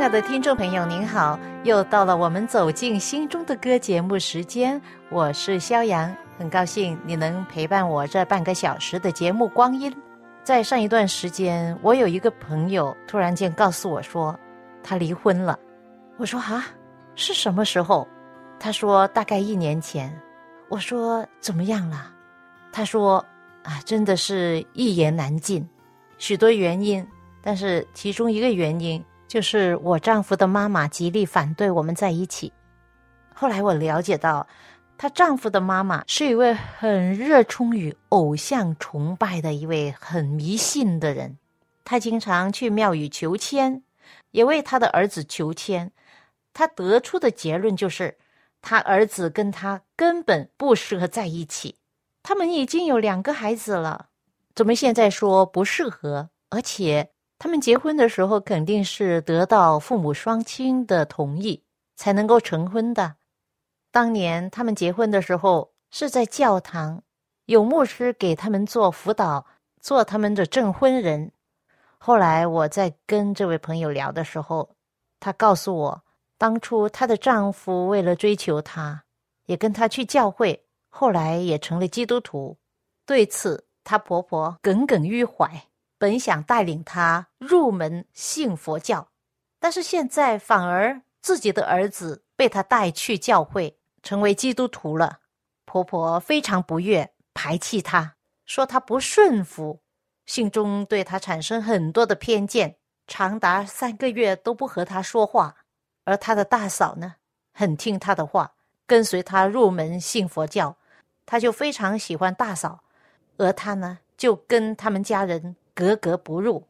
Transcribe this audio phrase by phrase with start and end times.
[0.00, 9.94] 亲爱的听众朋友，您好，又到了我们走进心中的歌节目时间，我是肖阳，很高兴你能陪伴我这半个小时的节目光阴。
[10.42, 14.34] 在上一段时间，我有一个朋友突然间告诉我说，
[14.82, 15.58] 他离婚了。
[16.16, 16.64] 我说啊，
[17.14, 18.08] 是什么时候？
[18.58, 20.10] 他说大概一年前。
[20.70, 22.10] 我说怎么样了？
[22.72, 23.22] 他说
[23.64, 25.68] 啊，真的是一言难尽，
[26.16, 27.06] 许多原因，
[27.42, 29.04] 但是其中一个原因。
[29.30, 32.52] 就是我丈夫的妈妈极力反对我们在一起。
[33.32, 34.44] 后来我了解到，
[34.98, 41.38] 她丈夫的妈妈是一位很热衷于偶像崇拜的一位很迷信的人。
[41.84, 43.84] 她经常去庙宇求签，
[44.32, 45.92] 也为她的儿子求签。
[46.52, 48.18] 她得出的结论就是，
[48.60, 51.76] 她儿子跟她根本不适合在一起。
[52.24, 54.06] 他们已经有两个孩子了，
[54.56, 56.30] 怎么现在说不适合？
[56.48, 57.12] 而且。
[57.40, 61.64] 他们结婚的时候肯定是得到父母双亲的同意
[61.96, 63.16] 才能够成婚的。
[63.90, 67.02] 当年他们结婚的时候是在教堂，
[67.46, 69.46] 有牧师给他们做辅导，
[69.80, 71.32] 做他们的证婚人。
[71.96, 74.76] 后来我在跟这位朋友聊的时候，
[75.18, 76.04] 她告诉我，
[76.36, 79.04] 当初她的丈夫为了追求她，
[79.46, 82.58] 也跟她去教会，后来也成了基督徒。
[83.06, 85.69] 对此，她婆婆耿耿于怀。
[86.00, 89.10] 本想带领他入门信佛教，
[89.58, 95.18] 但是现在反而自己的儿子被他带去教会，成为基督徒了。
[95.66, 98.16] 婆婆非常不悦，排斥他，
[98.46, 99.82] 说他不顺服，
[100.24, 105.54] 心中对他产生很多的偏见，长达三个月都不和他说话。
[106.04, 107.16] 而他的大嫂呢，
[107.52, 108.54] 很听他的话，
[108.86, 110.78] 跟随他入门信佛教，
[111.26, 112.84] 他就非常喜欢大嫂，
[113.36, 115.56] 而他呢，就跟他们家人。
[115.80, 116.66] 格格不入，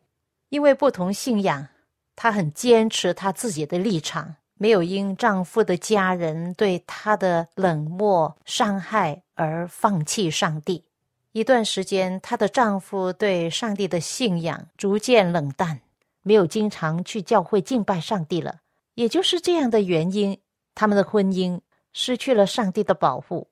[0.50, 1.66] 因为不同信仰，
[2.14, 10.84] 她很坚持她自己的立场，没有因丈夫的家人对她的冷漠伤害而放弃上帝。
[11.32, 15.80] 一段时间，她的丈夫对上帝的信仰逐渐冷淡，
[16.22, 18.60] 没有经常去教会敬拜上帝了。
[18.94, 20.38] 也就是这样的原因，
[20.76, 21.60] 他们的婚姻
[21.92, 23.48] 失去了上帝的保护。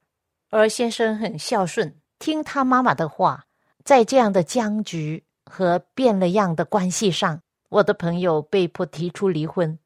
[0.50, 3.46] 而先生很孝顺，听他妈妈的话，
[3.84, 5.24] 在这样的僵局。
[5.48, 9.78] 和变了样的关系上，我的朋友被迫提出离婚，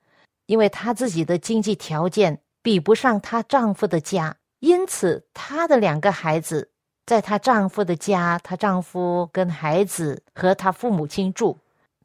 [0.47, 6.71] 因为她自己的经济条件比不上她丈夫的家，因此她的两个孩子
[7.07, 11.59] 在她丈夫的家，她丈夫跟孩子和她父母亲住，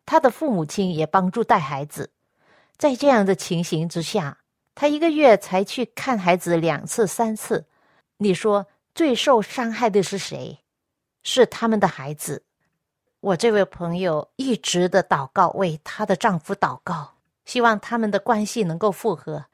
[0.05, 2.09] 她的父母亲也帮助带孩子。
[2.77, 4.37] 在这样的情形之下，
[4.75, 7.65] 她一个月才去看孩子两次三次，
[8.17, 10.59] 你说最受伤害的是谁？
[11.23, 12.43] 是他们的孩子。
[13.19, 19.45] 我这位朋友一直的祷告，为她的丈夫祷告，希望他们的关系能够复合。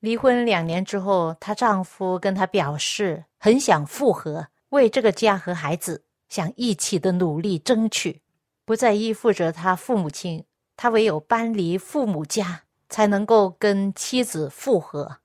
[0.00, 8.22] 离婚两年之后，她丈夫跟她表示很想复合，为这个家和孩子想一起的努力争取，
[8.64, 10.44] 不再依附着他父母亲。
[10.76, 15.18] 她唯有搬离父母家，才能够跟妻子复合。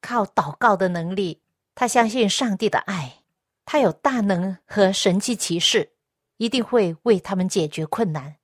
[0.00, 1.42] 靠祷告的能力，
[1.74, 3.22] 她相信上帝的爱，
[3.64, 5.90] 她有大能和神迹奇事。
[6.40, 8.34] 一定会为他们解决困难，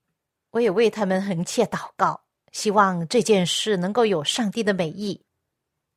[0.51, 2.21] 我也为他们横切祷告，
[2.51, 5.19] 希望这件事能够有上帝的美意。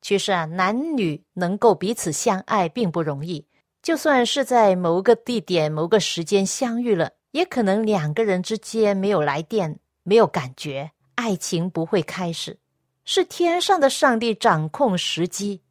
[0.01, 3.45] 其实啊，男女能够彼此相爱并不容易，
[3.83, 12.57] 就算是在某个地点、某个时间相遇了，也可能两个人之间没有来电、没有感觉，爱情不会开始。
[13.05, 15.61] 是天上的上帝掌控时机，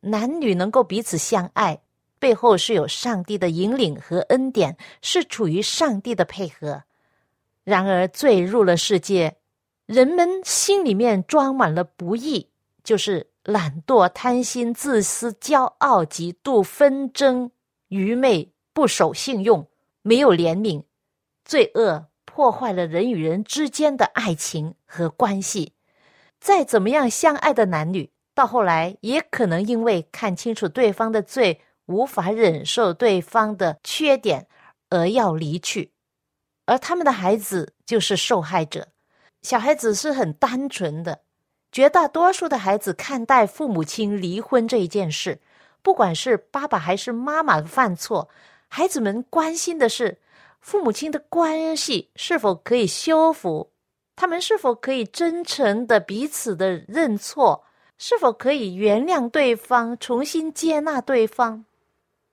[0.00, 1.80] 男女能够彼此相爱。
[2.18, 6.84] 背后是有上帝的引领和恩典，是处于上帝的配合。
[7.64, 9.36] 然而罪入了世界，
[9.86, 12.48] 人们心里面装满了不义，
[12.82, 17.50] 就是懒惰、贪心、自私、骄傲、嫉妒、纷争、
[17.88, 19.68] 愚昧、不守信用、
[20.02, 20.84] 没有怜悯，
[21.44, 25.72] 罪恶破坏了人与人之间的爱情和关系。
[26.40, 31.60] 再怎么样相爱的男女，到后来也可能因为看清楚对方的罪。
[31.86, 34.46] 无法忍受对方的缺点
[34.90, 35.92] 而要离去，
[36.66, 38.88] 而他们的孩子就是受害者。
[39.42, 41.20] 小孩子是很单纯的，
[41.70, 45.40] 绝大多数的孩子看待父母亲离婚这一件事，
[45.82, 48.28] 不管是爸爸还是妈妈犯错，
[48.66, 50.18] 孩子们关心的是
[50.60, 53.70] 父母亲的关系是否可以修复，
[54.16, 57.64] 他们是否可以真诚的彼此的认错，
[57.98, 61.65] 是否可以原谅对方，重新接纳对方。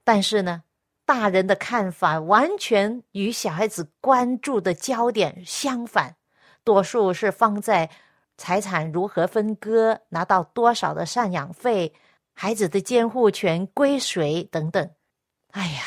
[0.03, 0.63] 但是呢，
[1.05, 6.15] 大人的看法完全与小孩子关注的焦点相反，
[6.63, 7.89] 多数是放在。
[8.35, 9.99] 财产如何分割？
[10.09, 11.93] 拿到多少的赡养费？
[12.33, 14.43] 孩子的监护权归谁？
[14.45, 14.89] 等等。
[15.51, 15.83] 哎呀，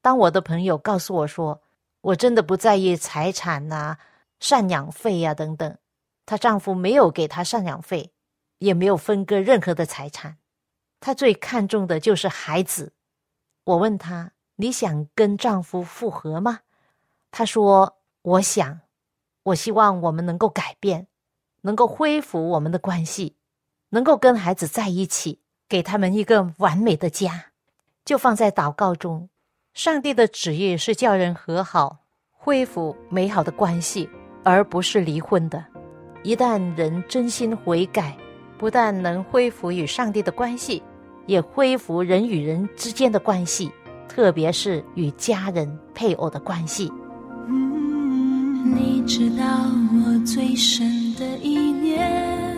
[0.00, 1.60] 当我的朋友告诉我说，
[2.00, 3.98] 我真的不在意财产呐、
[4.40, 5.76] 赡养费呀等等。
[6.24, 8.12] 她丈夫没有给她赡养费，
[8.60, 10.38] 也没有分割任何的财产。
[11.00, 12.94] 她最看重的就是孩子。
[13.68, 16.60] 我问她：“你想跟丈夫复合吗？”
[17.30, 18.80] 她说：“我想，
[19.42, 21.06] 我希望我们能够改变。”
[21.62, 23.36] 能够恢复我们的关系，
[23.90, 27.46] 能够跟孩子在一起，给他们一个完美的家，
[28.04, 29.28] 就放在祷告中。
[29.74, 31.98] 上帝的旨意是叫人和好，
[32.30, 34.08] 恢复美好的关系，
[34.44, 35.62] 而不是离婚的。
[36.22, 38.16] 一旦人真心悔改，
[38.56, 40.80] 不但能恢复与上帝的关系，
[41.28, 43.70] 也恢复人与人之间的关系，
[44.08, 46.90] 特别是与家人、配偶的关系。
[48.64, 49.44] 你知道
[49.92, 52.56] 我最深的意念，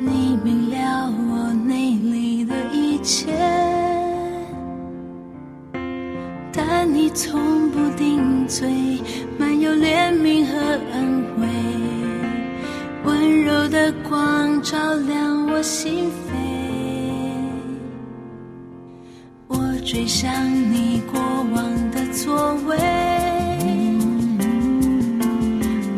[0.00, 3.32] 你明了我内里的一切，
[6.52, 8.68] 但你从不定罪，
[9.36, 10.58] 满有怜悯和
[10.92, 11.46] 恩惠，
[13.68, 16.34] 的光照亮我心扉。
[19.46, 20.32] 我追上
[20.72, 22.76] 你过往的座位，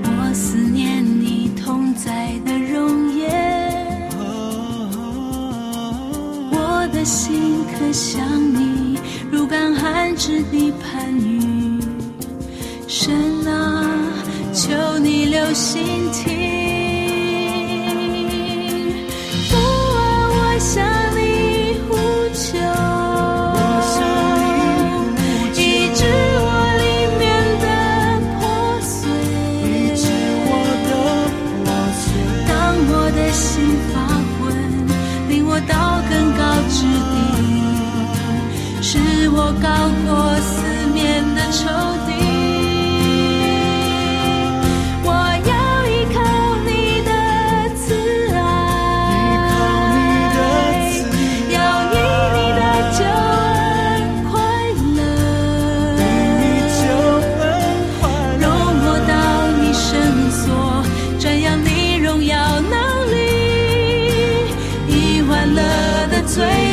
[0.03, 4.11] 我思念你同在的容颜。
[6.51, 8.23] 我的心可想
[8.55, 8.99] 你，
[9.31, 11.81] 如干旱之地盼雨。
[12.87, 13.15] 神
[13.47, 13.85] 啊，
[14.53, 15.83] 求你留心
[16.13, 16.56] 听。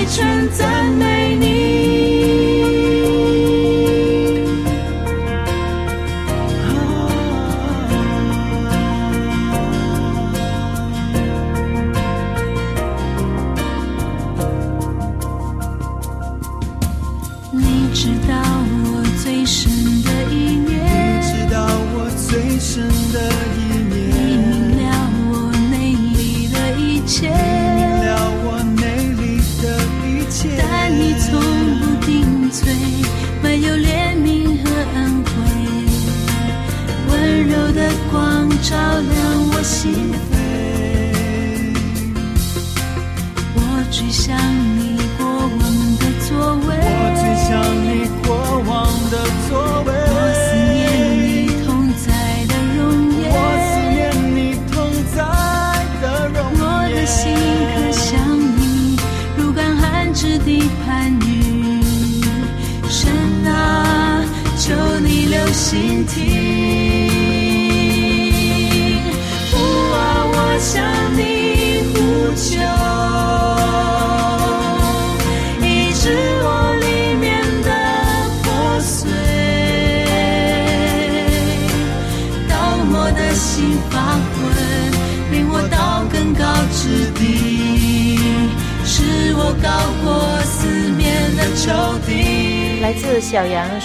[0.06, 1.13] 来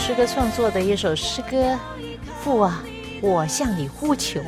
[0.08, 1.78] 诗歌创作的一首诗歌，
[2.40, 2.82] 父啊，
[3.20, 4.40] 我向你呼求。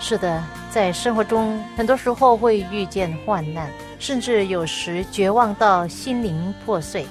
[0.00, 7.04] 是的，在生活中，很多时候会遇见患难，甚至有时绝望到心灵破碎，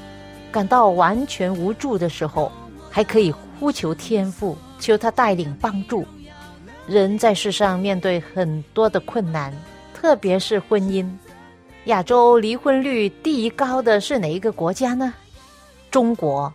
[0.52, 2.52] 感到完全无助的时候，
[2.90, 6.04] 还可以呼求天父，求他带领帮助。
[6.88, 9.54] 人在世上面对很多的困难，
[9.94, 11.08] 特别是婚姻。
[11.84, 15.14] 亚洲离婚率第一高的是哪一个国家呢？
[15.92, 16.52] 中国。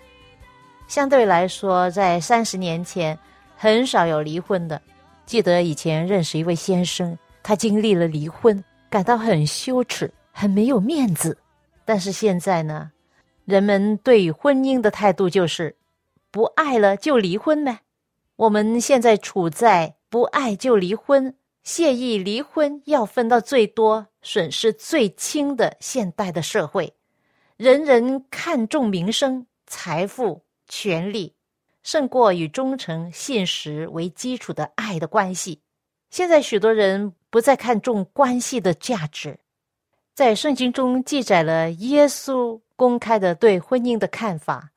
[0.90, 3.16] 相对来说，在三十年前
[3.56, 4.82] 很少有离婚的。
[5.25, 11.38] 记得以前认识一位先生，他经历了离婚，感到很羞耻，很没有面子。
[11.85, 12.90] 但是现在呢，
[13.44, 15.76] 人们对婚姻的态度就是
[16.32, 17.82] 不爱了就离婚呗。
[18.35, 21.32] 我们现在处在不爱就离婚、
[21.62, 26.92] 谢意离婚要分到最多、损失最轻的现代的社会，
[27.56, 30.42] 人人看重名声、财富。
[30.70, 31.34] 权力
[31.82, 35.60] 胜过与忠诚、信实为基础的爱的关系。
[36.08, 39.38] 现在许多人不再看重关系的价值。
[40.14, 44.70] 在圣经中记载了耶稣公开的对婚姻的看法。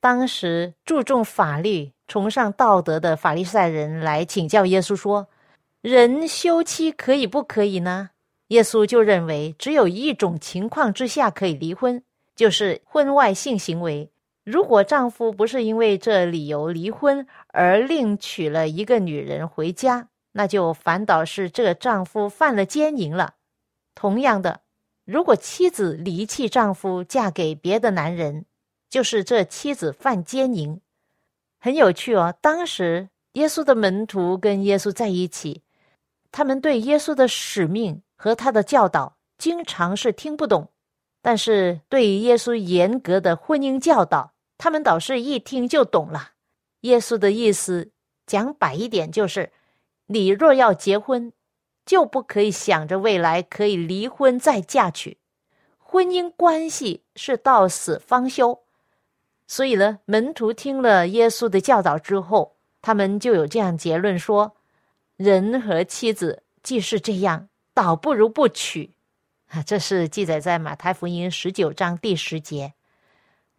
[0.00, 5.26] 当时注重法律、崇尚道德的法利赛人来请教耶稣说
[5.82, 8.10] ：“人休妻可以不可以呢？”
[8.48, 12.02] 耶稣就认为只有一种情况之下可以离婚，
[12.36, 14.08] 就是婚外性行为。
[14.46, 23.34] 如果丈夫不是因为这理由离婚而另娶了一个女人回家，那就反倒是这丈夫犯了奸淫了。
[23.96, 24.60] 同样的，
[25.04, 28.44] 如果妻子离弃丈夫嫁给别的男人，
[28.88, 30.80] 就是这妻子犯奸淫。
[31.58, 35.64] 很有趣哦，当时耶稣的门徒跟耶稣在一起，
[36.30, 40.70] 他们对耶稣的使命和他的教导经常是听不懂，
[41.20, 44.34] 但是对于耶稣严格的婚姻教导。
[44.66, 46.32] 他们倒是一听就懂了，
[46.80, 47.92] 耶稣的意思
[48.26, 49.52] 讲白一点就是：
[50.06, 51.32] 你若要结婚，
[51.84, 55.18] 就不可以想着未来可以离婚再嫁娶，
[55.78, 58.64] 婚姻关系是到死方休。
[59.46, 64.56] 所以呢，门徒听了耶稣的教导之后，他们就有这样结论说：
[65.16, 68.94] 人和妻子既是这样，倒不如不娶。
[69.46, 72.72] 啊，这是记载在马太福音十九章第十节。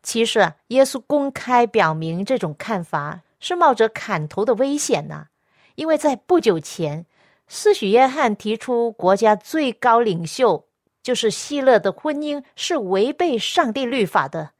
[0.04, 5.27] 其实，耶稣公开表明这种看法是冒着砍头的危险呢。
[5.75, 7.06] 因为在不久前，
[7.48, 10.68] 施许约翰提出，国家最高领袖
[11.04, 14.51] 就是希勒的婚姻是违背上帝律法的。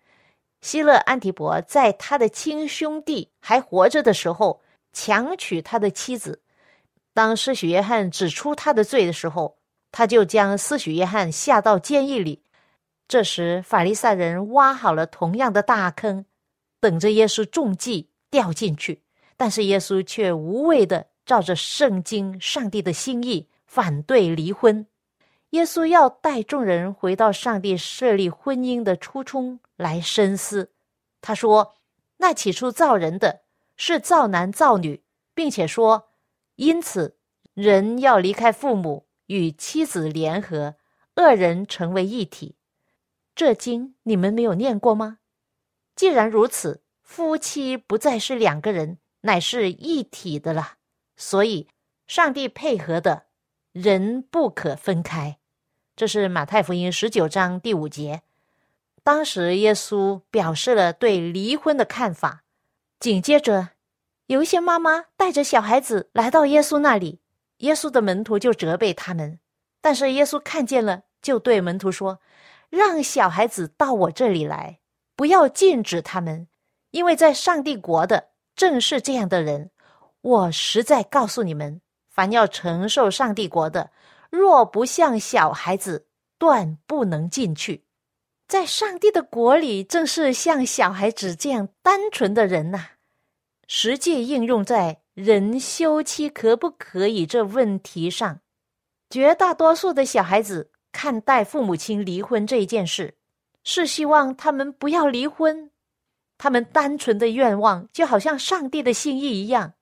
[0.62, 6.41] 希勒安提伯在他的亲兄弟还活着的时候强娶他的妻子。
[7.13, 9.58] 当施许约翰指出他的罪的时候，
[9.91, 12.44] 他就将施许约翰下到监狱里。
[13.08, 16.26] 这时，法利赛人挖好了同样的大坑，
[16.82, 19.04] 等着耶稣中计掉进去。
[19.38, 24.88] 但是耶稣却无畏的照着圣经、上帝的心意反对离婚。
[25.52, 30.74] 耶稣要带众人回到上帝设立婚姻的初衷来深思。
[31.22, 31.76] 他说
[32.18, 33.44] ：“那起初造人的
[33.78, 36.10] 是造男造女，并且说，
[36.56, 37.16] 因此
[37.54, 40.76] 人要离开父母，与妻子联合，
[41.16, 42.56] 二人成为一体。”
[43.38, 45.20] 这经你们没有念过吗？
[45.96, 50.77] 既然如此，夫妻不再是两个人，乃是一体的了。
[51.15, 51.67] 所以，
[52.08, 53.25] 上帝配合的
[53.74, 55.38] 人不可分开。
[55.96, 58.24] 这是马太福音十九章第五节。
[59.03, 62.44] 当时耶稣表示了对离婚的看法。
[63.00, 63.70] 紧接着，
[64.25, 67.20] 有一些妈妈带着小孩子来到耶稣那里，
[67.58, 69.39] 耶稣的门徒就责备他们。
[69.79, 72.20] 但是耶稣看见了，就对门徒说。
[72.69, 74.79] 让小孩子到我这里来，
[75.15, 76.47] 不要禁止他们，
[76.91, 79.71] 因为在上帝国的正是这样的人。
[80.21, 83.91] 我实在告诉你们，凡要承受上帝国的，
[84.29, 86.07] 若不像小孩子，
[86.38, 87.86] 断不能进去。
[88.47, 92.88] 在上帝的国里，正是像小孩子这样单纯的人呐。
[93.67, 98.39] 实际应用在人休妻可不可以这问题上，
[99.09, 100.71] 绝大多数的小孩子。
[100.98, 103.13] 看待父母亲离婚这一件事，
[103.63, 105.70] 是希望他们不要离婚。
[106.39, 109.74] 他们单纯的愿望就好像上帝的心意一样。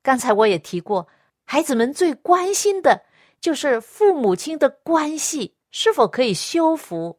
[0.00, 1.08] 刚才我也提过，
[1.44, 3.02] 孩子们最关心的
[3.40, 7.18] 就是父母亲的关系是否可以修复，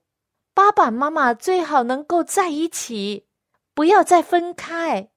[0.54, 3.26] 爸爸妈妈最好能够在一起，
[3.74, 5.10] 不要再分开。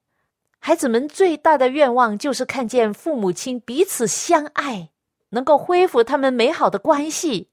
[0.59, 4.91] 孩子们最大的愿望就是看见父母亲彼此相爱，
[5.29, 7.51] 能够恢复他们美好的关系。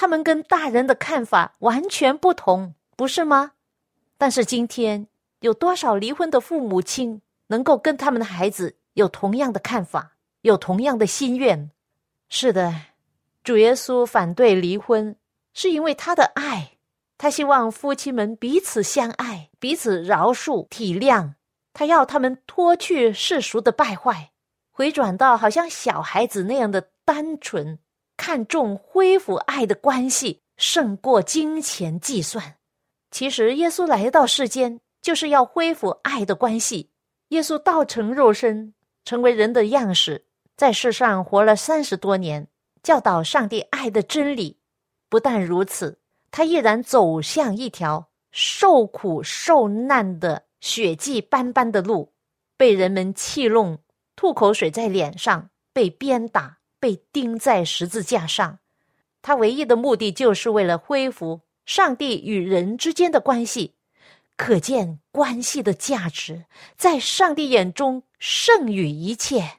[0.00, 3.54] 他们跟大人的看法完全不同，不是吗？
[4.16, 5.08] 但是今天
[5.40, 10.12] 有多少离婚的父母亲能够跟他们的孩子有同样的看法，
[10.42, 11.72] 有同样的心愿？
[12.28, 12.72] 是的，
[13.42, 15.16] 主耶稣反对离婚，
[15.52, 16.74] 是因为他的爱，
[17.16, 21.32] 他希望夫妻们彼此相爱，彼此饶恕、体谅。
[21.72, 24.30] 他要他们脱去世俗的败坏，
[24.70, 27.80] 回转到好像小孩子那样的单纯，
[28.18, 32.56] 看重恢复爱的关系胜过金钱计算。
[33.10, 36.90] 其实，耶稣来到世间就是要恢复爱的关系。
[37.28, 42.48] 耶稣道成肉身，成为人的样式，在世上活了三十多年，
[42.82, 44.58] 教导上帝爱的真理。
[45.08, 45.98] 不但如此，
[46.30, 52.12] 他毅然走向一条受苦受难的血迹斑斑的路，
[52.56, 53.78] 被人们气弄。
[54.16, 58.58] 吐口水在脸上，被鞭打，被钉在十字架上。
[59.20, 63.74] 他唯一的目的就是为了恢复上帝与人之间的关系。
[64.36, 66.44] 可见关系的价值，
[66.76, 69.58] 在上帝眼中胜于一切。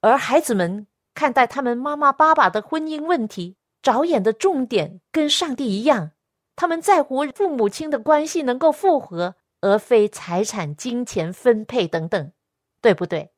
[0.00, 6.12] 而孩子们看待他们妈妈、爸爸的婚姻问题，着眼的重点跟上帝一样，
[6.56, 12.32] 他们在乎父母亲的关系能够复合，而非财产、金钱分配等等，
[12.80, 13.32] 对不对？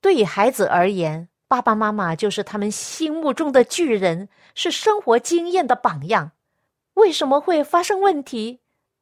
[0.00, 6.30] 对于孩子而言，爸爸妈妈就是他们心目中的巨人，是生活经验的榜样。
[6.94, 8.60] 为什么会发生问题？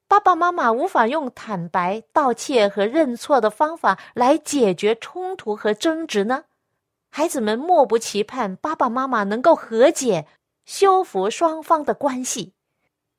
[0.08, 6.42] 爸爸妈妈无法用坦白、道歉和认错的方法来解决冲突和争执呢？
[7.08, 10.26] 孩子们莫不期盼爸爸妈妈能够和解，
[10.64, 12.54] 修复双方的关系。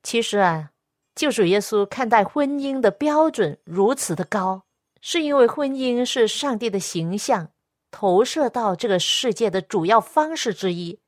[0.02, 0.72] 其实啊，
[1.14, 4.64] 救主耶稣看待婚姻的标准如此的高，
[5.00, 7.48] 是因为婚姻是上帝的形象。
[7.92, 10.98] 投射到这个世界的主要方式之一，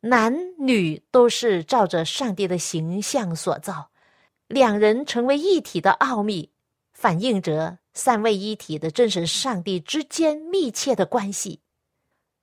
[0.00, 3.90] 男女都是照着上帝的形象所造，
[4.48, 6.50] 两人成为一体的奥秘，
[6.92, 11.60] 反映着三位一体的真神上帝之间密切的关系。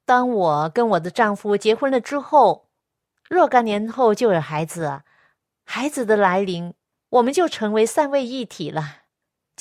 [0.05, 2.69] 当我跟我的丈夫结婚了之后，
[3.29, 5.03] 若干年后就有孩子，
[5.65, 6.73] 孩子的来临，
[7.09, 9.00] 我们就成为三位一体了。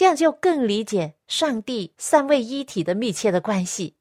[0.00, 3.96] 这样就更理解上帝三位一体的密切的关系。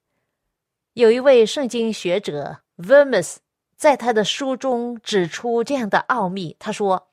[0.94, 3.36] 有一位圣经学者 Vermes
[3.76, 6.56] 在他的书中指出这样的奥秘。
[6.58, 7.10] 他说，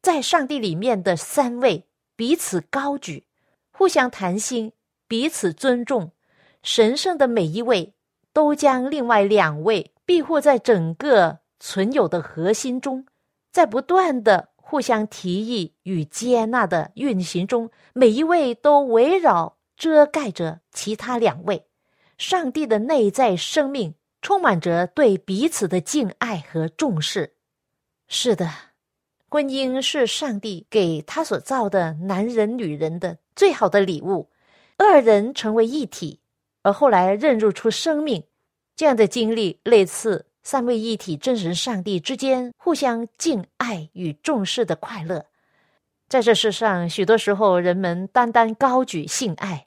[0.00, 1.86] 在上帝里面的三位
[2.16, 3.26] 彼此高举，
[3.72, 4.72] 互相谈心，
[5.06, 6.12] 彼此尊重。
[6.62, 7.92] 神圣的每一位
[8.32, 13.04] 都将另外两位庇护在整个存有的核心中，
[13.52, 14.48] 在不断的。
[14.70, 21.66] 互相提议与接纳的运行中，每一位都围绕遮盖着其他两位。
[22.16, 27.34] 上帝的内在生命充满着对彼此的敬爱和重视。
[28.06, 28.48] 是的，
[29.28, 34.30] 婚姻是上帝给他所造的男人、女人的最好的礼物。
[34.76, 36.20] 二人成为一体，
[36.62, 38.22] 而后来认入出生命，
[38.76, 40.26] 这样的经历类似。
[40.42, 45.26] 三位一体真神上帝之间互相敬爱与重视的快乐，
[46.08, 49.66] 在这世上，许多时候人们单单高举性爱，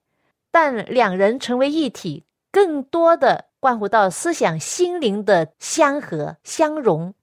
[0.52, 7.14] 但两人成为一体，更多的关乎到思想心灵的相合相融。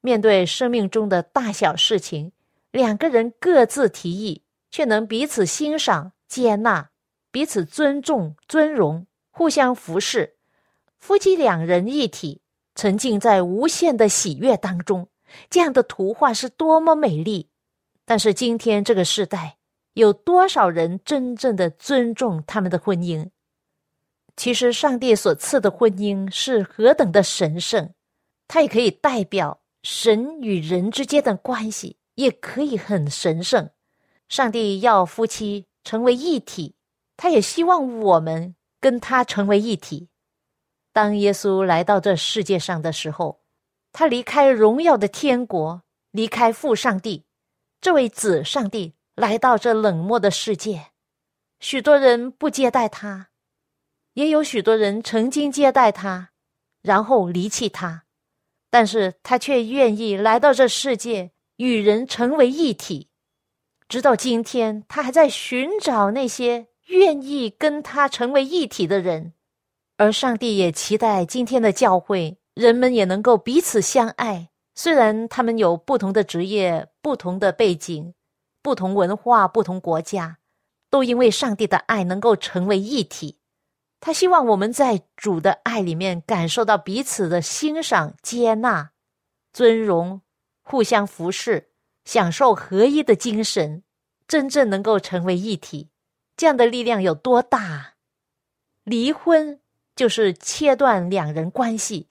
[0.00, 2.32] 面对生命中的大小事情，
[2.70, 6.90] 两个人各自提议，却能彼此欣赏、接纳，
[7.30, 10.36] 彼此尊重、尊荣，互相服侍，
[10.98, 12.40] 夫妻两人一体。
[12.74, 15.08] 沉浸在无限的喜悦当中，
[15.50, 17.48] 这样的图画是多么美丽！
[18.04, 19.56] 但是今天这个时代，
[19.94, 23.30] 有多少人真正的尊重他们的婚姻？
[24.36, 27.92] 其实，上帝所赐的婚姻是何等的神圣，
[28.48, 33.68] 它也可以代表神与人之间的关系，也可以很神圣。
[34.28, 36.74] 上帝要夫妻成为一体，
[37.18, 40.08] 他也希望我们跟他成为一体。
[40.92, 43.40] 当耶稣来到这世界上的时候，
[43.92, 47.24] 他离开荣耀的天国，离开父上帝，
[47.80, 50.88] 这位子上帝来到这冷漠的世界。
[51.60, 53.28] 许多人不接待他，
[54.14, 56.30] 也有许多人曾经接待他，
[56.82, 58.04] 然后离弃他，
[58.68, 63.08] 但是他却愿意来到这世界，与人成为一体。
[63.88, 69.34] 直到今天，他还在寻找那些愿意跟他成为一体的人。
[70.02, 74.50] 而上帝也期待今天的教会人们也能够彼此相爱。
[74.74, 78.12] 虽然他们有不同的职业、不同的背景、
[78.62, 80.38] 不同文化、不同国家，
[80.90, 83.38] 都因为上帝的爱能够成为一体。
[84.00, 88.90] 他希望我们在主的爱里面感受到彼此的欣赏、接纳、
[89.52, 90.22] 尊荣，
[90.64, 91.68] 互相服侍，
[92.04, 93.84] 享受合一的精神，
[94.26, 95.90] 真正能够成为一体。
[96.36, 97.94] 这样的力量有多大？
[98.82, 99.60] 离婚。
[99.94, 102.06] 就是切断两人关系，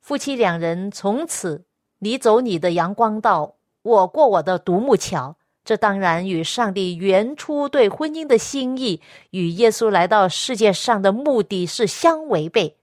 [0.00, 1.64] 夫妻两人从此
[1.98, 12.76] 你走你的阳光道，我过我的独木桥，这当然与上帝原初对婚姻的心意，与耶稣来到世界上的目的是相违背。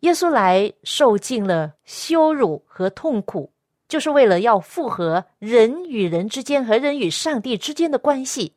[0.00, 3.52] 耶稣来受尽了羞辱和痛苦，
[3.88, 8.54] 就是为了要复合人与人之间和人与上帝之间的关系。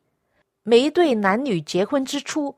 [0.62, 2.56] 每一对男女结婚之初，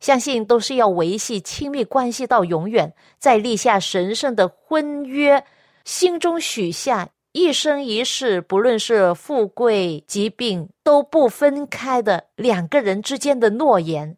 [0.00, 5.44] 相信都是要维系亲密关系到永远，在立下神圣的婚约，
[5.84, 7.08] 心中许下。
[7.32, 14.16] 一生一世，不论是富贵疾病，都不分开的两个人之间的诺言。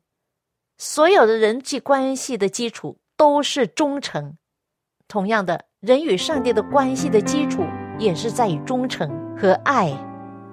[0.78, 4.36] 所有的人际关系的基础都是忠诚。
[5.08, 7.62] 同样的，人与上帝的关系的基础
[7.98, 9.92] 也是在于忠诚和爱。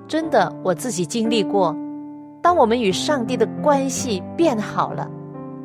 [0.08, 1.74] 真的，我自己经历过。
[2.42, 5.10] 当我们与上帝的关系变好了，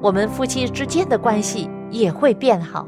[0.02, 2.84] 我们夫妻之间的关系也会变好。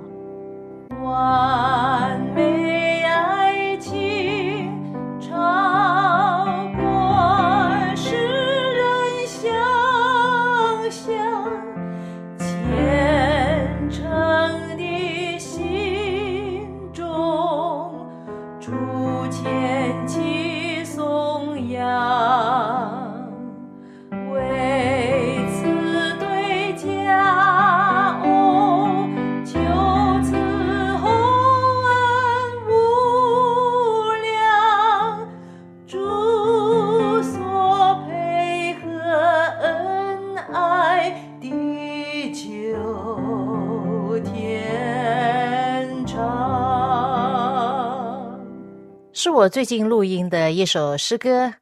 [49.25, 51.47] 是我最近录音的一首诗歌《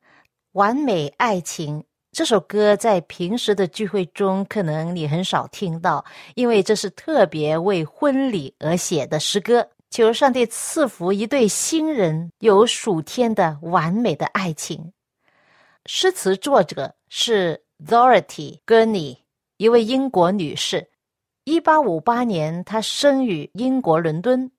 [0.51, 1.79] 完美爱情》。
[2.11, 9.64] 这首歌在平时的聚会中，可能你很少听到，因为这是特别为婚礼而写的诗歌。
[9.90, 14.92] 求上帝赐福一对新人有属天的完美的爱情。
[15.87, 19.18] 诗词作者是 Dorothy Gurney，
[19.59, 20.90] 一位英国女士。
[21.44, 24.51] 一八五八年，她生于英国伦敦。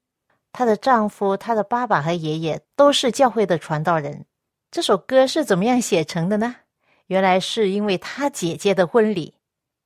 [0.54, 4.26] 她的丈夫、她的爸爸和爷爷都是教会的传道人。
[4.72, 6.56] 这首歌是怎么样写成的呢？
[7.08, 9.34] 原来是因为她姐姐的婚礼，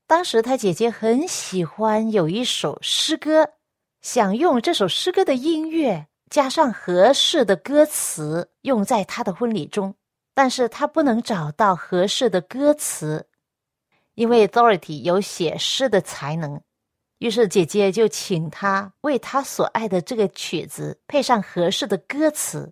[0.06, 3.50] 当时她姐姐很喜欢有一首诗歌，
[4.02, 9.96] 想用这首诗歌的音乐加上合适的歌词用在她的婚礼中，
[10.34, 13.28] 但是她不能找到合适的歌词，
[14.16, 16.62] 因为 Dorothy 有写诗的才能。
[17.20, 22.72] 于是姐姐就请他为他所爱的这个曲子配上合适的歌词，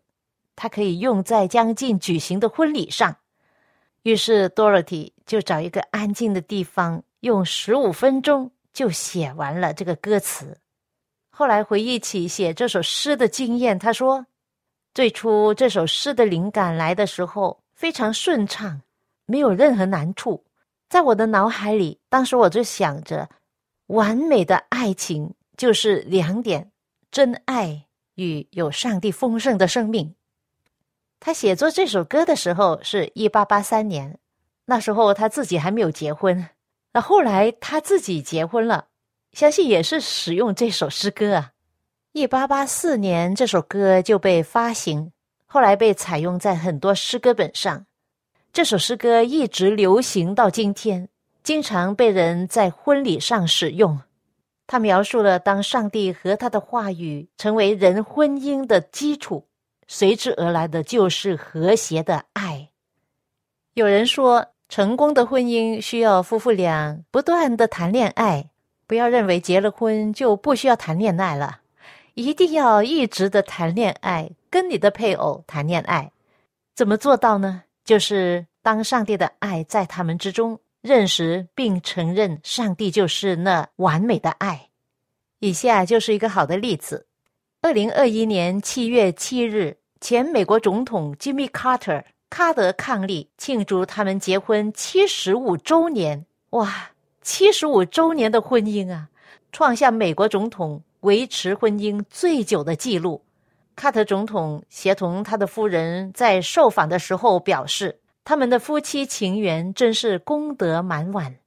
[0.55, 3.15] 他可以用在将近举行的婚礼上。
[4.03, 10.55] 于是 Dorothy 就找一个安静的地方，用十五分钟就写完了这个歌词。
[11.31, 14.27] 后来回忆起写这首诗的经验，他说
[14.93, 18.79] ：“最初这首诗的灵感来的时候非常顺畅，
[19.25, 20.45] 没有任何难处。
[20.87, 23.27] 在我的脑海里，当时我就想着。”
[23.87, 26.71] 完美的爱情就是两点：
[27.11, 30.15] 真爱与有上帝丰盛的生命。
[31.19, 34.19] 他写作这首歌的时候是一八八三年，
[34.65, 36.49] 那时候他自己还没有结婚。
[36.93, 38.87] 那后来他自己结婚了，
[39.31, 41.51] 相信也是使用这首诗歌啊。
[42.13, 45.11] 一八八四年这首歌就被发行，
[45.45, 47.85] 后来被采用在很多诗歌本上。
[48.53, 51.09] 这首诗歌一直流行到今天。
[51.45, 54.01] 经常被人在婚礼上使用。
[54.65, 59.45] 他描述了当上帝和他的话语成为人婚姻的基础，
[59.87, 62.69] 随之而来的就是和谐的爱。
[63.75, 68.49] 有人说，成功的婚姻需要夫妇俩不断的谈恋爱。
[68.87, 71.59] 不要认为结了婚就不需要谈恋爱了，
[72.15, 76.11] 一定要一直的谈恋爱，跟你的配偶谈恋爱。
[76.73, 77.61] 怎么做到呢？
[77.83, 80.59] 就是当上帝的爱在他们之中。
[80.85, 84.69] 认识并承认上帝就是那完美的爱。
[85.39, 87.07] 以下就是一个好的例子：
[87.63, 96.23] 二零二一年七月七日，前美国总统 Jimmy Carter 卡德伉俪庆祝他们结婚七十五周年。
[96.51, 96.91] 哇，
[97.23, 99.09] 七十五周年的婚姻啊，
[99.51, 103.19] 创下美国总统维持婚姻最久的记录。
[103.75, 107.99] 卡特总统协同他的夫人在受访的时候表示。
[108.25, 111.37] 他们的夫妻情缘真是功德满满。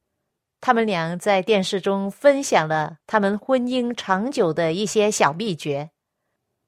[0.60, 5.90] 他们俩在电视中分享了他们婚姻长久的一些小秘诀。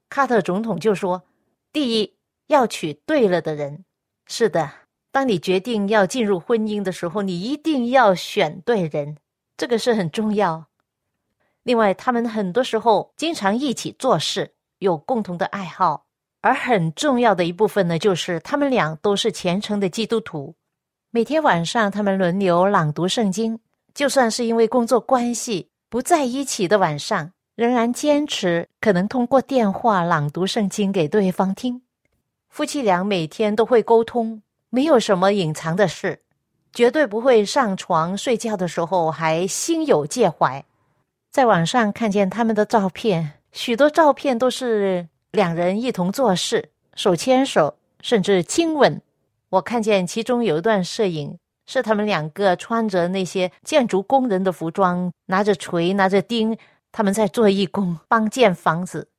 [0.09, 1.23] 卡特总统就说
[1.71, 3.85] ：“第一，要娶对了的人。
[4.27, 4.69] 是的，
[5.13, 9.17] 当你决定要进入婚姻的时候，你一定要选对人，
[9.55, 10.67] 这个是很重要。
[11.63, 16.07] 另外，他们很多时候经常一起做事，有共同的爱好。
[16.41, 20.55] 而很重要的一部分呢，就是他们俩都是虔诚的基督徒。
[21.11, 23.59] 每天晚上，他们轮流朗读圣经，
[23.93, 31.81] 就算是因为工作关系不在一起的晚上，仍然坚持可能通过电话朗读圣经给对方听。
[32.49, 36.21] 夫妻俩每天都会沟通，没有什么隐藏的事，
[36.73, 40.63] 绝对不会上床睡觉的时候还心有介怀。
[41.29, 49.01] 在网上看见他们的照片，许多照片都是两人一同做事，手牵手，甚至亲吻。
[49.49, 56.57] 我看见其中有一段摄影，是他们两个穿着那些建筑工人的服装，拿着锤、拿着钉，
[56.91, 59.09] 他们在做义工，帮建房子。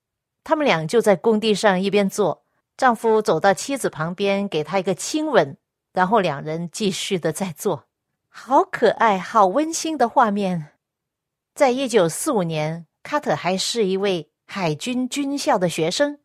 [0.45, 2.43] 他们俩就在工地上一边做，
[2.77, 5.57] 丈夫走到妻子旁边，给她一个亲吻，
[5.95, 7.85] 然后两人继续的在做，
[8.29, 10.69] 好可爱、好温馨的画面。
[11.55, 16.19] 在一九四五年，卡特还是一位海军军校的学生，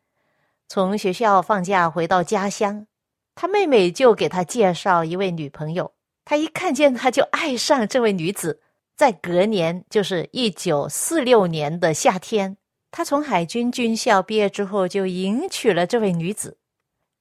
[0.67, 2.87] 从学校放假回到家乡。
[3.35, 5.93] 他妹妹就给他介绍一位女朋友，
[6.25, 8.61] 他一看见他就爱上这位女子。
[8.95, 12.57] 在隔年，就是一九四六年的夏天，
[12.89, 16.57] 他从海军军校毕业之后，就迎娶了这位女子。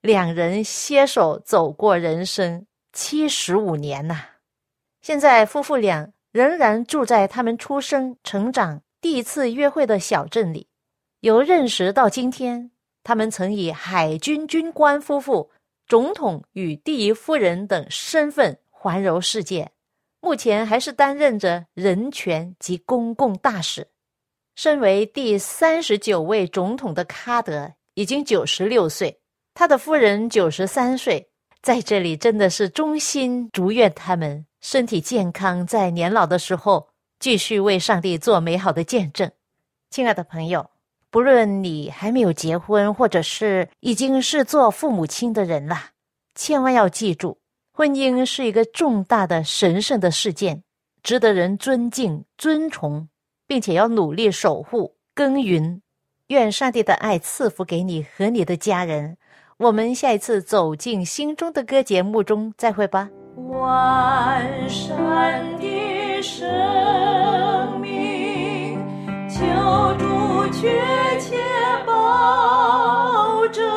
[0.00, 4.24] 两人携手走过人生七十五年呐。
[5.02, 10.68] 现在夫妇俩仍然住在他们出生、成长、第一次约会的小镇里。
[11.26, 12.70] 由认识到今天，
[13.02, 15.50] 他们曾以海军军官夫妇。
[15.88, 19.72] 总统与第一夫人等身份环游世界，
[20.20, 23.88] 目前还是担任着人权及公共大使。
[24.54, 29.20] 身为第三十九位总统的卡德已经九十六岁，
[29.52, 31.28] 他的夫人九十三岁。
[31.60, 39.28] 在这里，真的是衷心祝愿他们身体健康，在年老的时候继续为上帝做美好的见证。
[39.90, 40.75] 亲爱的朋友。
[41.10, 45.76] 不论你还没有结婚，或者是已经是做父母亲的人了，
[46.34, 47.38] 千万要记住，
[47.72, 50.62] 婚姻是一个重大的神圣的事件，
[51.02, 53.08] 值得人尊敬、尊崇，
[53.46, 55.80] 并且要努力守护、耕耘。
[56.28, 59.16] 愿上帝的爱赐福给你和你的家人。
[59.58, 63.08] 我们下一次走进心中的歌节目中再会吧。
[63.36, 66.46] 万山的生
[67.70, 67.75] 命，
[69.38, 70.16] 求助。
[70.52, 70.70] 确
[71.20, 71.36] 切
[71.84, 73.75] 保证。